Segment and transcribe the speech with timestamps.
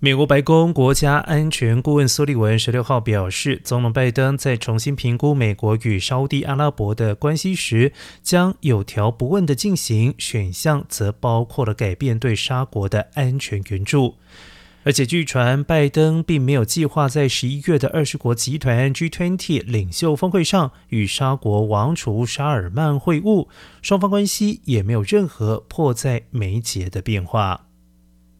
[0.00, 7.92] 美国白宫国家安全顾问苏利文十六号表示，总统拜登在重新评估美国与沙地阿拉伯的关系时，
[8.22, 14.14] 将有条不紊地进行，选项则包括了改变对沙国的安全援助。
[14.84, 23.48] 而且据传，拜登并没有计划在十一月的二十国集团 G20 领袖峰会上与沙国王储沙尔曼会晤，
[23.82, 27.67] 双方关系也没有任何迫在眉睫的变化。